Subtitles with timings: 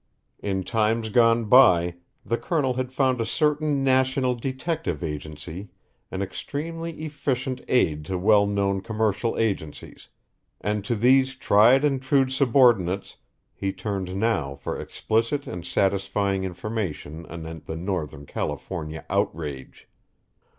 [0.39, 1.93] In times gone by,
[2.25, 5.69] the Colonel had found a certain national detective agency
[6.09, 10.07] an extremely efficient aid to well known commercial agencies,
[10.59, 13.17] and to these tried and true subordinates
[13.53, 19.87] he turned now for explicit and satisfying information anent the Northern California Outrage!